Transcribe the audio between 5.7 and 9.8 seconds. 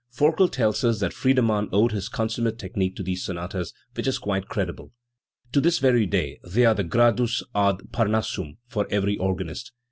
very day they are the Gradus ad Parnassum for every organist.